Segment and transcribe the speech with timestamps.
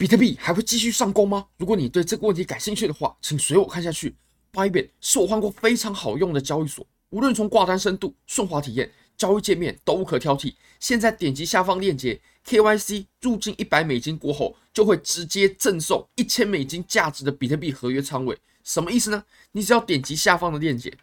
[0.00, 1.46] 比特币还会继续上攻吗？
[1.58, 4.16] 如果你对这个问题感兴趣的话，请随我看下去。
[4.50, 10.54] Bybit 是我换过非常好用的交易所，无论从挂单深度、顺滑体验、交易界面都无可挑剔。
[10.78, 18.38] 现在点击下方链接，KYC 入金一百美金过后，就会直接赠送一千美金价值的比特币合约仓位。
[18.64, 19.22] 什么意思呢？
[19.52, 20.96] 你只要点击下方的链接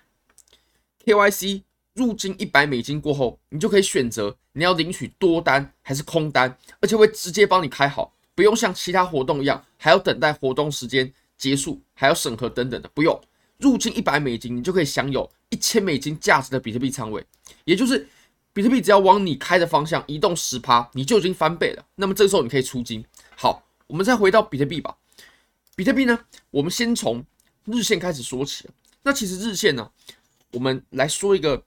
[1.06, 1.62] ，KYC
[1.94, 8.16] 入金一百美金过后，你就可以选择你要领取多单还是空单，而且会直接帮你开好。
[8.38, 12.90] 不用像其他活动一样，还要等待活动时间结束，还要审核等等的。
[12.94, 13.20] 不用，
[13.58, 17.26] 入金一百美金，你就可以享有一千美金价值的比特币仓位。
[17.66, 18.08] 也就是，
[18.54, 21.84] 比特币只要往你开的方向移动十趴，你就已经翻倍了。
[21.96, 23.04] 那么这时候你可以出金。
[23.36, 24.96] 好，我们再回到比特币吧。
[25.76, 26.20] 比特币呢，
[26.52, 27.26] 我们先从
[27.66, 28.70] 日线开始说起。
[29.02, 29.90] 那其实日线呢，
[30.52, 31.64] 我们来说一个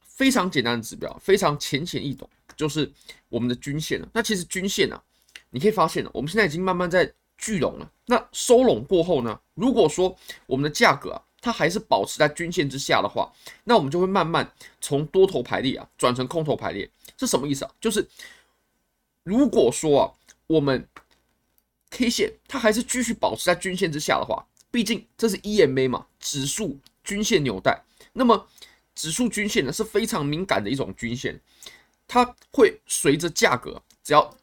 [0.00, 2.90] 非常简单的指标，非常浅显易懂，就是
[3.28, 4.08] 我们的均线了。
[4.14, 4.98] 那其实均线呢？
[5.50, 7.90] 你可以发现了，我们现在已经慢慢在聚拢了。
[8.06, 9.40] 那收拢过后呢？
[9.54, 10.14] 如果说
[10.46, 13.32] 我们的价格啊，它还是保持在均线之下的话，
[13.64, 16.90] 那我们就会慢慢从多头排列啊转成空头排列。
[17.16, 17.70] 是什么意思啊？
[17.80, 18.06] 就是
[19.22, 20.12] 如果说啊，
[20.46, 20.86] 我们
[21.90, 27.82] K 线它还是继续保持在均线之下的话，毕竟这是 EMA 嘛，指数均线纽带。
[28.12, 28.46] 那么
[28.94, 31.40] 指数均线呢是非常敏感的一种均线，
[32.06, 34.36] 它会随着价格只要。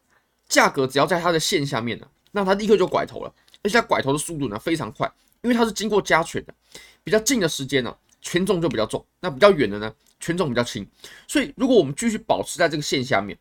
[0.48, 5.10] 价格只要在它的线下面呢，那它立刻就拐头了，而且它拐头的速度呢非常快，
[5.42, 6.54] 因为它是经过加权的，
[7.02, 10.86] 比较近的时间呢，权重就比较重，那比较远的呢，权重比较轻，
[11.26, 13.36] 所以如果我们继续保持在这个线下面，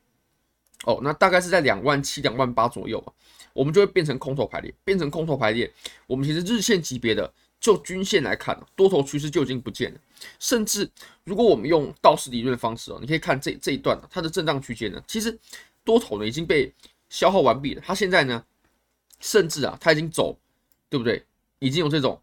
[0.85, 3.11] 哦，那大概是在两万七、两万八左右吧，
[3.53, 5.71] 我们就会变成空头排列，变成空头排列，
[6.07, 9.99] 我们其实日线级别的就均线来看，多头趋势就已经不见了，
[10.39, 10.89] 甚至
[11.23, 15.35] 如果我们用道氏理论的方式哦，你可以看这这一段它的震荡区间呢，其实
[15.83, 16.71] 多头呢已经被
[17.15, 18.43] 消耗完毕了，它现在呢，
[19.21, 20.37] 甚至啊，它已经走，
[20.89, 21.25] 对不对？
[21.59, 22.21] 已经有这种，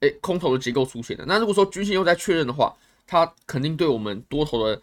[0.00, 1.24] 哎，空头的结构出现了。
[1.26, 4.82] 那如果说均线又在确认的话，它肯定对我们多头的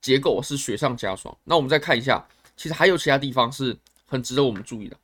[0.00, 1.32] 结构是雪上加霜。
[1.44, 4.96] 那我们再看一下，其实还有其他地方是很值得我们注意的。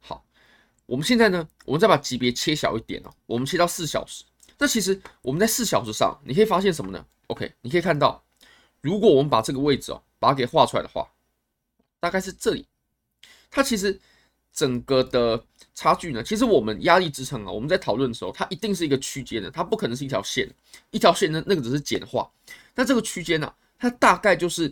[0.00, 0.24] 好，
[0.86, 4.24] 我们现在呢，我们再把级别切小一点哦，我们切到四小时。
[4.56, 8.24] 那其实我们在四小时上，你可以发现什么呢？OK，你可以看到，
[8.80, 11.06] 如果我们把这个位置哦，把它给画出来的话。
[12.04, 12.66] 大概是这里，
[13.50, 13.98] 它其实
[14.52, 15.42] 整个的
[15.74, 20.46] 差距呢，其实我们压力支撑啊，我们在讨论的时候，它一定是一个区间的，它不可能是一条线，
[20.90, 22.30] 一条线呢，那个只是简化。
[22.74, 24.70] 那这个区间呢，它大概就是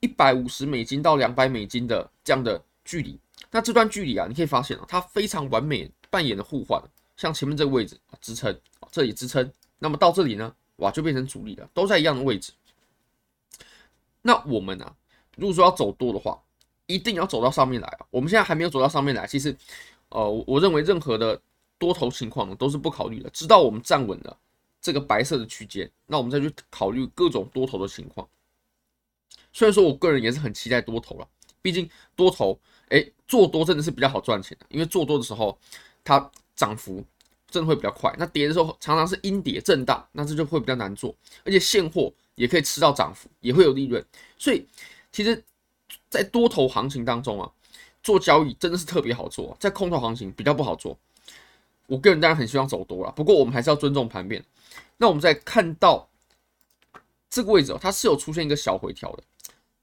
[0.00, 3.20] 一百五十美金到两百美金的这样的距离。
[3.50, 6.82] 那这段距离啊，你可以发现啊，它非常完美扮演了互换，
[7.14, 8.58] 像前面这个位置支撑，
[8.90, 12.52] 这里支撑，那么到这里呢，哇，就变成阻力了，都在一样的位置。
[14.22, 14.96] 那我们呢，
[15.36, 16.40] 如果说要走多的话，
[16.90, 18.06] 一定要走到上面来啊！
[18.10, 19.26] 我们现在还没有走到上面来。
[19.26, 19.56] 其实，
[20.08, 21.40] 呃，我认为任何的
[21.78, 24.36] 多头情况都是不考虑的，直到我们站稳了
[24.80, 28.28] 这个白色的区间，那我们再去考虑各种多头的情况。
[29.52, 31.28] 虽然说我个人也是很期待多头了，
[31.62, 32.58] 毕竟多头，
[32.88, 35.56] 哎，做多真的是比较好赚钱的，因为做多的时候
[36.02, 37.04] 它涨幅
[37.48, 41.14] 真的会比较快，那跌的时候常常是阴跌震荡，那这就会比较难做，
[41.44, 44.04] 而且现货也可以吃到涨幅，也会有利润，
[44.36, 44.66] 所以
[45.12, 45.42] 其实。
[46.10, 47.50] 在多头行情当中啊，
[48.02, 50.98] 做交易真的是特别好做，在空头行情比较不好做。
[51.86, 54.44] 我个人当然很希望走多了，不过我们还是要尊重盘面。
[54.96, 56.08] 那我们再看到
[57.30, 59.22] 这个位置哦，它是有出现一个小回调的。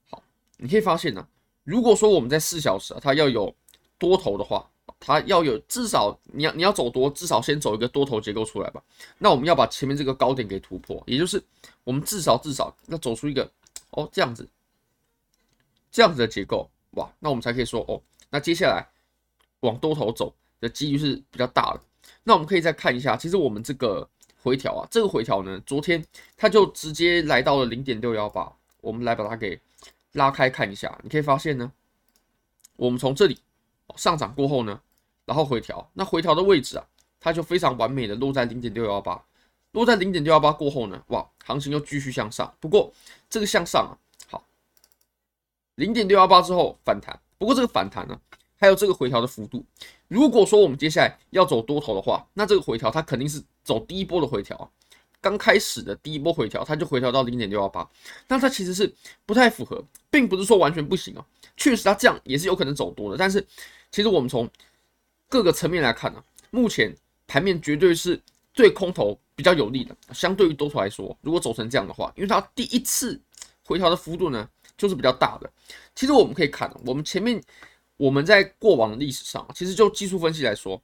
[0.08, 0.22] 好，
[0.58, 1.26] 你可以发现呢，
[1.64, 3.54] 如果说我们在四小时啊，它要有
[3.98, 4.68] 多头的话，
[5.00, 8.82] 它要有至少你要你要走多，至少先走一个多头结构出来吧。
[9.18, 11.42] 那我们要把前面这个高点给突破，也就是
[11.84, 13.50] 我们至少至少要走出一个
[13.90, 14.48] 哦这样子。
[15.98, 18.00] 这样子的结构，哇，那我们才可以说哦，
[18.30, 18.86] 那接下来
[19.62, 21.80] 往多头走的几率是比较大的。
[22.22, 24.08] 那我们可以再看一下，其实我们这个
[24.40, 26.00] 回调啊，这个回调呢，昨天
[26.36, 28.48] 它就直接来到了零点六幺八，
[28.80, 29.60] 我们来把它给
[30.12, 31.72] 拉开看一下，你可以发现呢，
[32.76, 33.36] 我们从这里
[33.96, 34.80] 上涨过后呢，
[35.24, 36.86] 然后回调，那回调的位置啊，
[37.18, 39.20] 它就非常完美的落在零点六幺八，
[39.72, 42.92] 落在零点六幺八过后呢，哇，行情又继续向上，不过
[43.28, 43.98] 这个向上啊。
[45.78, 48.20] 零点六幺八之后反弹，不过这个反弹呢，
[48.56, 49.64] 还有这个回调的幅度。
[50.08, 54.68] 如果说我们接下来要走多头的话，那这个回调它肯定是走第一波的回调啊。
[55.20, 57.88] 刚开始的第一波回调，它就回调到零点六幺八，
[58.26, 58.92] 那它其实是
[59.24, 59.80] 不太符合，
[60.10, 61.24] 并不是说完全不行啊。
[61.56, 63.46] 确实它这样也是有可能走多的，但是
[63.92, 64.50] 其实我们从
[65.28, 66.20] 各个层面来看呢，
[66.50, 66.92] 目前
[67.28, 68.20] 盘面绝对是
[68.52, 73.20] 对空头比较有利的，相对于多头来说，如果走成这样的话，因为它第一次
[73.64, 74.48] 回调的幅度呢。
[74.78, 75.50] 就是比较大的。
[75.94, 77.38] 其实我们可以看，我们前面
[77.98, 80.80] 我们在过往的历史上，其实就技术分析来说，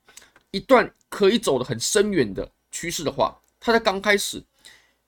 [0.51, 4.43] 一段可以走得很深远的趋势的话，它在刚开始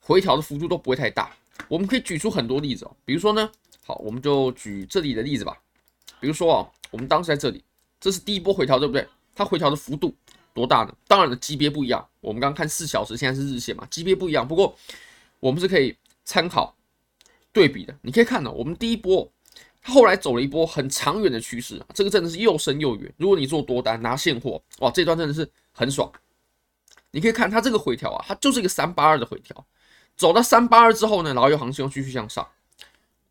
[0.00, 1.35] 回调的幅度都不会太大。
[1.69, 3.50] 我们可以举出很多例子哦，比如说呢，
[3.85, 5.59] 好，我们就举这里的例子吧。
[6.21, 7.65] 比如说啊，我们当时在这里，
[7.99, 9.06] 这是第一波回调，对不对？
[9.35, 10.15] 它回调的幅度
[10.55, 10.94] 多大呢？
[11.09, 12.06] 当然了，级别不一样。
[12.21, 14.47] 我们刚看四小时，现在是日线嘛，级别不一样。
[14.47, 14.77] 不过
[15.41, 16.75] 我们是可以参考
[17.56, 17.99] 对比的。
[18.03, 19.26] 你可以看到，我们第一波，
[19.81, 23.11] 它后来走了一波很长远的趋势，这个真的是又深又远。
[23.17, 26.12] 如果你做多单拿现货，哇，这段真的是很爽。
[27.12, 29.67] 你可以看它这个回调啊，它就是一个三八二的回调，
[30.19, 32.47] 走到三八二之后呢，然后又行情又继续向上。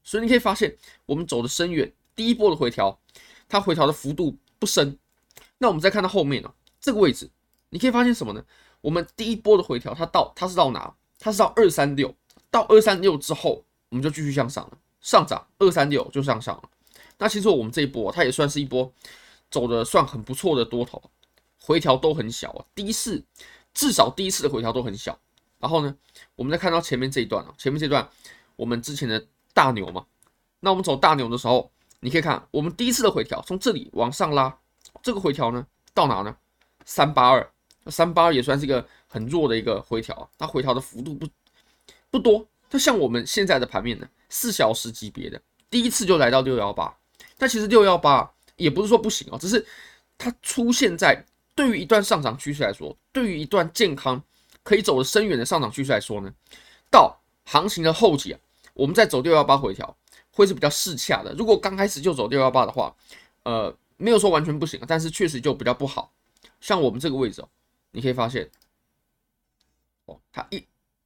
[0.04, 0.76] 所以你可以发现，
[1.06, 1.94] 我们走的深远。
[2.16, 3.00] 第一波的回调，
[3.48, 4.98] 它回调的幅度不深。
[5.60, 6.52] 那我们再看到后面呢、
[6.82, 7.30] 这个位置，
[7.70, 8.44] 你可以发现什么呢？
[8.82, 10.96] 我们第一波的回调，它到它是到哪？
[11.20, 12.16] 它是到二三六，
[12.50, 16.70] 到二三六之后，我们就继续向上了，上涨二三六就向上了。
[17.18, 18.92] 那其实我们这一波，它也算是一波
[19.50, 21.02] 走的算很不错的多头，
[21.60, 22.66] 回调都很小啊。
[22.74, 23.24] 第一次
[23.74, 25.18] 至少第一次的回调都很小。
[25.60, 25.96] 然后呢，
[26.36, 28.10] 我们再看到前面这一段啊，前面这段
[28.56, 30.06] 我们之前的大牛嘛，
[30.60, 31.72] 那我们走大牛的时候。
[32.02, 34.56] 你可以看，我们第一次的回调从这里往上拉，
[35.02, 36.38] 这个回调呢到哪呢？
[36.84, 37.52] 三八二，
[37.88, 41.28] 三八二也算是一个很弱的一个回调，它回调的幅度不
[42.12, 42.46] 不多。
[42.70, 46.96] 就像我们现在的盘面呢，四小时级别的第一次就来到六幺八，
[47.38, 49.66] 但其实六幺八也不是说不行哦，只是
[50.18, 54.22] 它出现在对于一段上涨趋势来说，对于一段健康
[54.64, 56.34] 可以走得深远的上涨趋势来说呢，
[56.90, 58.40] 到行情的后期啊，
[58.74, 59.96] 我们再走六幺八回调。
[60.38, 61.34] 会是比较适恰的。
[61.36, 62.94] 如果刚开始就走六幺八的话，
[63.44, 66.12] 呃，没有说完全不行，但是确实就比较不好。
[66.60, 67.48] 像我们这个位置哦，
[67.92, 68.52] 你可以发现，
[70.04, 70.62] 哦，它一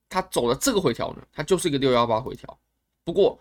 [0.10, 2.60] 它走了这个回调呢，它就是一个六幺八回调。
[3.04, 3.40] 不过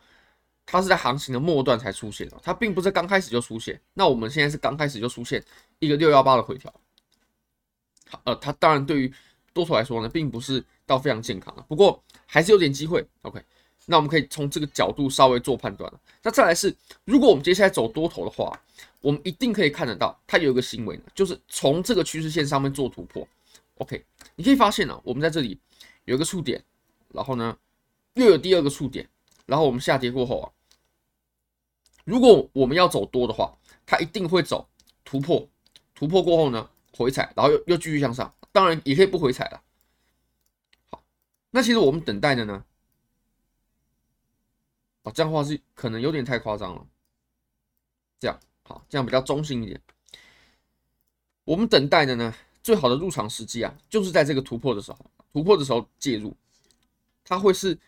[0.67, 3.81] 它是在行情的末段才出现的，它并不是刚开始就出现。
[3.95, 5.43] 那我们现在是刚开始就出现
[5.79, 6.73] 一个六幺八的回调，
[8.25, 9.13] 呃，它当然对于
[9.53, 13.05] 多头来说呢，并不是到非常健康的，不过还是有点机会。
[13.23, 13.43] OK。
[13.91, 15.99] 那我们可以从这个角度稍微做判断了。
[16.23, 16.77] 那再来是，
[17.07, 18.53] 如果我们接下来走多头的话，
[19.01, 23.27] 我们一定可以看得到，它有一个行为呢，就是从这个趋势线上面做突破。
[23.77, 24.05] OK，
[24.37, 25.59] 你可以发现呢，我们在这里
[26.09, 26.65] 有一个触点，
[27.09, 27.59] 然后呢
[28.15, 29.07] 又有第二个触点，
[29.45, 30.49] 然后我们下跌过后啊，
[32.07, 34.67] 如果我们要走多的话，它一定会走
[35.05, 35.47] 突破，
[35.95, 38.35] 突破过后呢回踩，然后又又继续向上。
[38.53, 39.63] 当然也可以不回踩了。
[40.89, 41.05] 好，
[41.51, 42.65] 那其实我们等待的呢？
[45.03, 46.87] 啊这样的话是可能有点太夸张了，
[48.19, 49.79] 这样好，这样比较中性一点。
[51.45, 54.99] 我们等待的呢，最好的入场时机啊，就是在这个突破的时候，
[55.33, 56.35] 突破的时候介入，
[57.25, 57.79] 它会是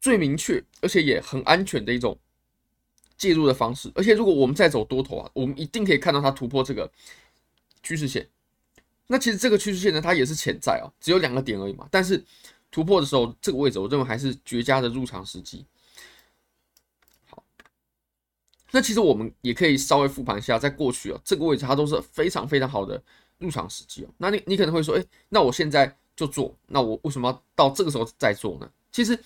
[0.00, 2.18] 最明确而且也很安全的一种
[3.16, 3.90] 介入的方式。
[3.94, 6.90] 而且如果我们再走多头啊，我们一定可以看到它突破这个
[7.82, 8.28] 趋势线。
[9.06, 11.88] 那其实这个趋势线呢，它也是潜在啊，只有两个点而已嘛。
[11.90, 12.24] 但是
[12.70, 15.66] 突破的时候，这个位置我认为还是绝佳的入场时机。
[17.28, 17.42] 好
[18.70, 23.02] 那其实我们也可以稍微复盘一下，在过去哦，这个位置它都是非常非常好的
[23.38, 24.08] 入场时机哦。
[24.16, 28.70] 那你你可能会说，哎，那我现在就做，那我为什么要到这个时候再做呢？
[28.92, 29.18] 其实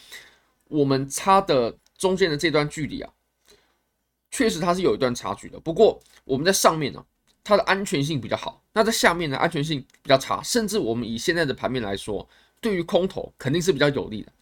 [0.68, 3.12] 我们差的中间的这段距离啊，
[4.30, 5.58] 确实它是有一段差距的。
[5.58, 7.04] 不过我们在上面呢，
[7.42, 10.40] 它的安全性比较好；那在下面呢，安全性比较差。
[10.42, 12.28] 甚至我们以现在的盘面来说，
[12.60, 14.32] 对于空头肯定是比较有利的。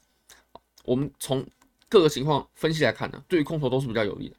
[0.85, 1.47] 我们从
[1.89, 4.37] 各个情况分析来看呢，对于空头都是比较有利的。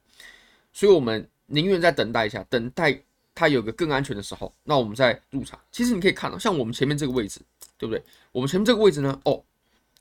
[0.72, 3.02] 所以，我们宁愿再等待一下，等待
[3.36, 5.60] 它有个更安全的时候，那我们再入场。
[5.72, 7.40] 其实你可以看到，像我们前面这个位置，
[7.78, 8.04] 对不对？
[8.32, 9.44] 我们前面这个位置呢，哦，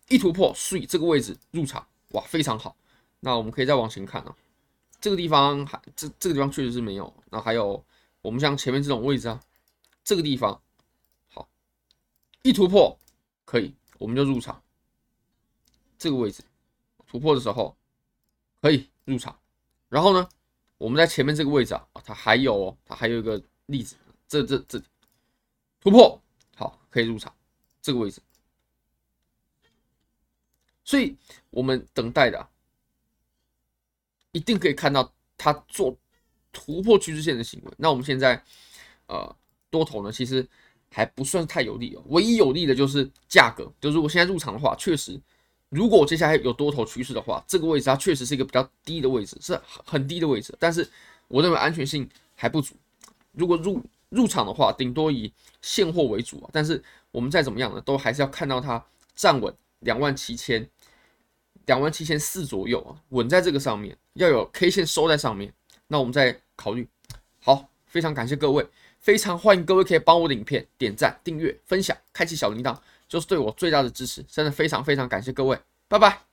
[0.09, 2.77] 一突破，所以这个位置入场，哇，非常好。
[3.21, 4.37] 那我们可以再往前看啊，
[5.01, 7.13] 这个地方还这这个地方确实是没有。
[7.31, 7.85] 那还有
[8.21, 9.41] 我们像前面这种位置啊，
[10.05, 10.61] 这个地方
[11.29, 11.49] 好，
[12.43, 12.99] 一突破
[13.45, 14.63] 可以，我们就入场。
[15.99, 16.43] 这个位置
[17.07, 17.77] 突破的时候
[18.61, 19.39] 可以入场，
[19.89, 20.29] 然后呢？
[20.79, 23.95] 我们在前面这个位置啊，它还有哦，它还有一个例子，
[24.27, 24.83] 这这这
[25.81, 26.21] 突破
[26.57, 27.33] 好，可以入场
[27.83, 28.23] 这个位置，
[30.85, 31.15] 所以
[31.51, 32.49] 我们等待的
[34.31, 35.95] 一定可以看到它做
[36.53, 37.73] 突破趋势线的行为。
[37.77, 38.43] 那我们现在
[39.09, 39.37] 呃
[39.69, 40.47] 多头呢，其实
[40.91, 45.21] 还不算太有利哦，唯一有利的就是价格，就如果现在入场的话，确实。
[45.69, 50.55] 如果接下来有多头趋势的话，这个位置它确实是一个比较低的位置，是很低的位置。
[50.59, 50.87] 但是
[51.29, 52.75] 我认为安全性还不足。
[53.33, 56.51] 如果入入场的话，顶多以现货为主啊。
[56.53, 60.69] 但是我们再怎么样呢，都还是要看到它站稳两万七千、
[61.67, 65.53] 两万七千四左右啊，稳在这个上面，要有 K 线收在上面，
[65.87, 66.89] 那我们再考虑
[67.41, 68.67] 好，非常感谢各位，
[68.99, 72.77] 非常欢迎各位可以帮我的影片点赞、订阅、分享、开启小铃铛，
[73.07, 74.23] 就是对我最大的支持。
[74.25, 76.32] 真的非常非常感谢各位，拜拜。